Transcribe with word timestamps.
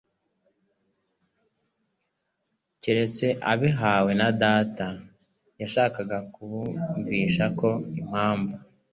keretse 2.81 3.27
abihawe 3.51 4.11
na 4.19 4.29
Data.» 4.43 4.87
Yashakaga 5.61 6.17
kubumvisha 6.33 7.45
ko 7.59 7.69
impamvu 8.01 8.53